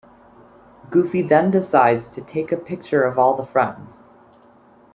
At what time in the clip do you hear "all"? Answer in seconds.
3.19-3.35